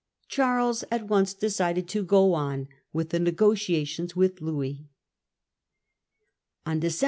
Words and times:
Charles 0.27 0.83
at 0.89 1.07
once 1.07 1.35
decided 1.35 1.87
to 1.89 2.01
go 2.01 2.33
on 2.33 2.67
with 2.91 3.11
the 3.11 3.19
negotiations 3.19 4.15
with 4.15 4.41
Louis 4.41 4.89
(see 6.67 6.79
p. 6.79 6.89